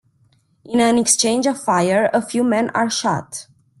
In 0.65 0.79
an 0.79 0.97
exchange 0.97 1.45
of 1.45 1.61
fire, 1.61 2.09
a 2.11 2.23
few 2.25 2.43
men 2.43 2.71
are 2.71 2.89
shot. 2.89 3.45